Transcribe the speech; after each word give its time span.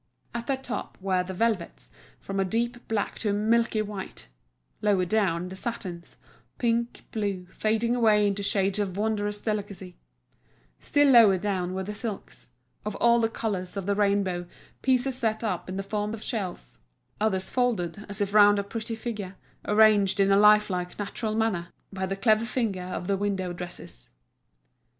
At 0.33 0.47
the 0.47 0.57
top 0.57 0.97
were 0.99 1.23
the 1.23 1.35
velvets, 1.35 1.91
from 2.19 2.39
a 2.39 2.43
deep 2.43 2.87
black 2.87 3.19
to 3.19 3.29
a 3.29 3.33
milky 3.33 3.83
white: 3.83 4.29
lower 4.81 5.05
down, 5.05 5.49
the 5.49 5.55
satins—pink, 5.55 7.05
blue, 7.11 7.45
fading 7.51 7.95
away 7.95 8.25
into 8.25 8.41
shades 8.41 8.79
of 8.79 8.97
a 8.97 8.99
wondrous 8.99 9.39
delicacy; 9.41 9.97
still 10.79 11.07
lower 11.07 11.37
down 11.37 11.75
were 11.75 11.83
the 11.83 11.93
silks, 11.93 12.49
of 12.83 12.95
all 12.95 13.19
the 13.21 13.29
colours 13.29 13.77
of 13.77 13.85
the 13.85 13.93
rainbow, 13.93 14.47
pieces 14.81 15.19
set 15.19 15.43
up 15.43 15.69
in 15.69 15.77
the 15.77 15.83
form 15.83 16.15
of 16.15 16.23
shells, 16.23 16.79
others 17.19 17.51
folded 17.51 18.03
as 18.09 18.21
if 18.21 18.33
round 18.33 18.57
a 18.57 18.63
pretty 18.63 18.95
figure, 18.95 19.35
arranged 19.67 20.19
in 20.19 20.31
a 20.31 20.35
life 20.35 20.71
like 20.71 20.97
natural 20.97 21.35
manner 21.35 21.67
by 21.93 22.07
the 22.07 22.15
clever 22.15 22.45
fingers 22.45 22.93
of 22.93 23.05
the 23.05 23.17
window 23.17 23.53
dressers. 23.53 24.09